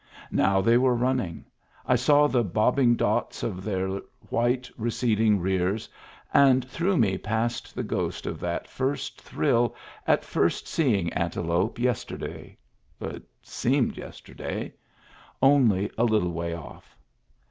Now 0.31 0.61
they 0.61 0.79
were 0.79 0.95
running; 0.95 1.45
I 1.85 1.95
saw 1.95 2.25
the 2.25 2.43
bobbing 2.43 2.95
dots 2.95 3.43
of 3.43 3.63
their 3.63 4.01
white 4.31 4.67
receding 4.75 5.39
rears, 5.39 5.87
and 6.33 6.67
through 6.67 6.97
me 6.97 7.19
passed 7.19 7.75
the 7.75 7.83
ghost 7.83 8.25
of 8.25 8.39
that 8.39 8.67
first 8.67 9.21
thrill 9.21 9.75
at 10.07 10.23
first 10.25 10.67
seeing 10.67 11.13
antelope 11.13 11.77
yesterday— 11.77 12.57
it 12.99 13.21
seemed 13.43 13.95
yesterday: 13.95 14.73
only 15.39 15.91
a 15.99 16.03
little 16.03 16.31
way 16.31 16.55
off. 16.55 16.97